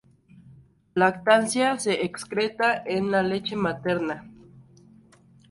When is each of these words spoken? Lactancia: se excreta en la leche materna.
Lactancia: 0.95 1.77
se 1.77 2.03
excreta 2.05 2.75
en 2.87 3.11
la 3.11 3.21
leche 3.21 3.55
materna. 3.55 4.25